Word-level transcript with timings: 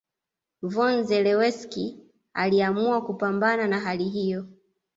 Von 0.61 1.03
Zelewski 1.05 1.99
aliamua 2.33 3.01
kupambana 3.01 3.67
na 3.67 3.79
hali 3.79 4.03
hiyo 4.05 4.47